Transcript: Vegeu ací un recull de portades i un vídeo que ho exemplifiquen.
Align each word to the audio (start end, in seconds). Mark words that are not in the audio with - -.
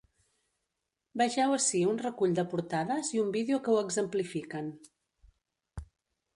Vegeu 1.21 1.53
ací 1.57 1.81
un 1.91 2.01
recull 2.05 2.33
de 2.41 2.47
portades 2.55 3.13
i 3.19 3.23
un 3.27 3.31
vídeo 3.37 3.63
que 3.69 3.75
ho 3.75 3.79
exemplifiquen. 3.85 4.73